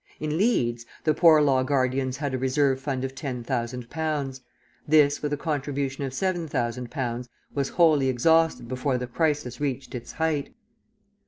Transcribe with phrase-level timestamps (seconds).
[0.19, 4.41] In Leeds, the Poor Law guardians had a reserve fund of 10,000 pounds.
[4.87, 10.13] This, with a contribution of 7,000 pounds, was wholly exhausted before the crisis reached its
[10.13, 10.55] height.